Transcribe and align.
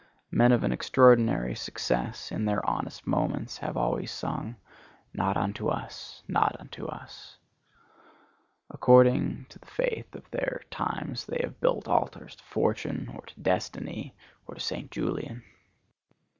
Men 0.31 0.51
of 0.51 0.63
an 0.63 0.71
extraordinary 0.71 1.53
success, 1.53 2.31
in 2.31 2.45
their 2.45 2.65
honest 2.67 3.05
moments, 3.05 3.59
have 3.59 3.77
always 3.77 4.11
sung, 4.11 4.55
'Not 5.13 5.37
unto 5.37 5.67
us, 5.67 6.23
not 6.27 6.55
unto 6.59 6.87
us.' 6.87 7.37
According 8.71 9.45
to 9.49 9.59
the 9.59 9.67
faith 9.67 10.15
of 10.15 10.27
their 10.31 10.63
times 10.71 11.25
they 11.27 11.39
have 11.43 11.61
built 11.61 11.87
altars 11.87 12.35
to 12.37 12.43
Fortune, 12.43 13.11
or 13.13 13.21
to 13.27 13.39
Destiny, 13.39 14.15
or 14.47 14.55
to 14.55 14.59
St. 14.61 14.89
Julian. 14.89 15.43